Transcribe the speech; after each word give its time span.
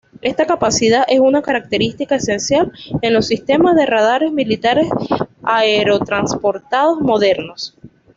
Esta 0.23 0.47
capacidad 0.47 1.03
es 1.07 1.19
una 1.19 1.43
característica 1.43 2.15
esencial 2.15 2.71
en 3.03 3.13
los 3.13 3.27
sistemas 3.27 3.75
de 3.75 3.85
radares 3.85 4.31
militares 4.31 4.89
aerotransportados 5.43 6.99
modernos. 7.01 7.77